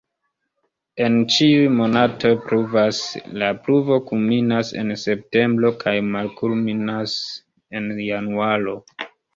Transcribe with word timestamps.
En 1.07 1.17
ĉiuj 1.33 1.67
monatoj 1.79 2.31
pluvas, 2.47 3.03
la 3.43 3.51
pluvo 3.67 3.99
kulminas 4.09 4.75
en 4.85 4.97
septembro 5.05 5.75
kaj 5.85 5.97
malkulminas 6.13 7.19
en 7.81 7.91
januaro. 8.13 8.81